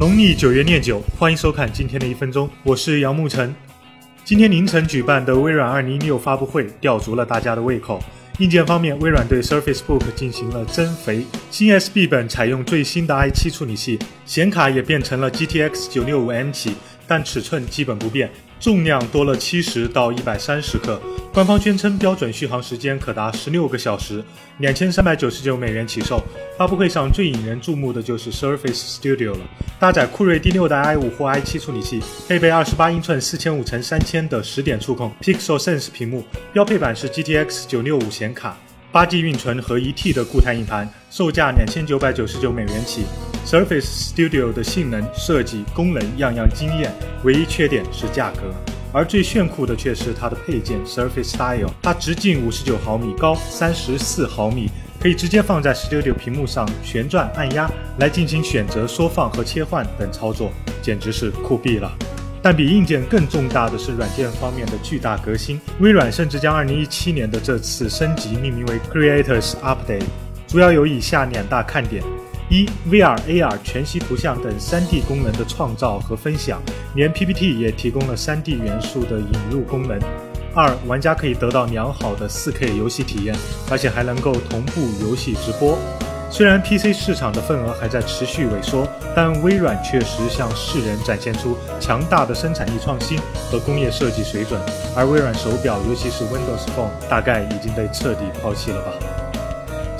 [0.00, 3.54] 农历九月念九，欢迎收看今天的一分钟，我是杨沐晨。
[4.24, 8.02] 今天凌晨举办的微软2016发布会吊足了大家的胃口。
[8.38, 16.72] 硬件方面，微软对 Surface Book 进行了增肥，新 SB 本采用最新的 i7 处理器，显卡也变成了 GTX 965M 起，
[17.06, 18.30] 但尺寸基本不变。
[18.58, 20.98] 重量多了七十到一百三十克，
[21.32, 24.22] 官方宣称标准续航时间可达十六个小时，
[24.58, 26.20] 两千三百九十九美元起售。
[26.58, 29.38] 发布会上最引人注目的就是 Surface Studio 了，
[29.78, 38.56] 搭载酷睿第六代 i5 或 i7 处理器，配备二十八英寸四千五乘三千的十点触控 Pixel Sense 屏幕，标配版是 GTX 九六五显卡。
[38.90, 43.04] 八 G 运存和一 T 的固态硬盘，售价两千九百九十九美元起。
[43.46, 48.52] Surface Studio 的性能、设计、功能样样惊艳，唯一缺点是价格。
[48.92, 54.68] 而最炫酷的却是它的配件 Surface Style，它直径五十九毫米，高三十四毫米，
[55.00, 60.50] 可以直接放在 Studio 屏幕上旋转按压来进行选择、缩放和切换等操作，
[60.82, 61.90] 简直是酷毙了。
[62.42, 65.60] 但比硬件更重大的是软件方面的巨大革新。
[65.80, 70.04] 微软甚至将2017年的这次升级命名为 Creators Update，
[70.48, 72.02] 主要有以下两大看点：
[72.50, 76.60] 一、VR、AR 全息图像等 3D 功能的创造和分享，
[76.96, 79.96] 连 PPT 也提供了 3D 元素的引入功能；
[80.52, 83.36] 二、玩家可以得到良好的 4K 游戏体验，
[83.70, 85.78] 而且还能够同步游戏直播。
[86.28, 88.84] 虽然 PC 市场的份额还在持续萎缩，
[89.14, 93.16] 但微软确实向世人展现出强大的生产力创新
[93.48, 94.60] 和工业设计水准。
[94.96, 99.19] 而微软手表，尤其是 Windows Phone，大概已经被彻底抛弃了吧。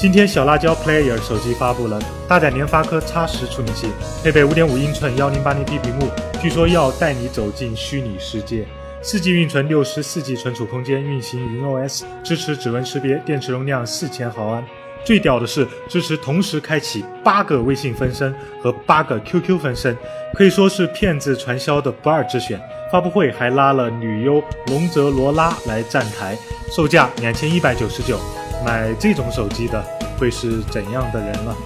[0.01, 3.87] 今天，小辣椒 Player 手机发布了，搭载联发科 X 十处理器，
[4.25, 8.67] 配备5.5英寸 1080p 屏幕，据说要带你走进虚拟世界。
[9.03, 14.65] 4G 运存，64G 存储空间，运行云 OS，支持指纹识别，电池容量4000毫安。
[15.05, 19.95] 最屌的是支持同时开启八个微信分身和八个 QQ 分身，
[20.33, 22.59] 可以说是骗子传销的不二之选。
[22.91, 26.39] 发布会还拉了女优龙泽罗拉来站台，
[26.75, 28.19] 售价两千一百九十九。
[28.65, 29.84] 买这种手机的
[30.19, 31.56] 会是怎样的人了？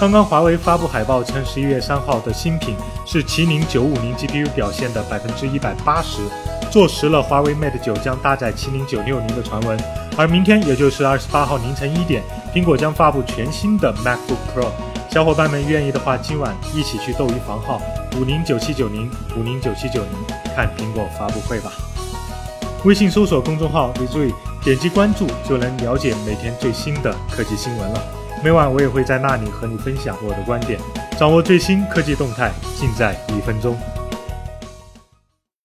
[0.00, 6.22] 刚刚华为发布海报称，十一月三号的新品是麒麟九五零 GPU 表现的百分之一百八十，
[6.70, 9.76] 坐实了华为 Mate 九将搭载麒麟九六零的传闻。
[10.16, 12.22] 而明天，也就是二十八号凌晨一点，
[12.54, 14.68] 苹果将发布全新的 MacBook Pro。
[15.10, 17.80] 小伙伴们愿意的话，今晚一起去斗鱼房号
[18.20, 20.10] 五零九七九零五零九七九零
[20.54, 21.72] 看苹果发布会吧。
[22.84, 24.32] 微信搜索公众号 v z
[24.62, 28.02] 点击关注就能了解每天最新的科技新闻了。
[28.42, 30.78] 每晚我也会在那里和你分享我的观点，
[31.18, 33.76] 掌握最新科技动态，尽在一分钟。